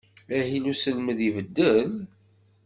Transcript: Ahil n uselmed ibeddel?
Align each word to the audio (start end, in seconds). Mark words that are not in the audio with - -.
Ahil 0.37 0.63
n 0.65 0.69
uselmed 0.71 1.19
ibeddel? 1.27 1.91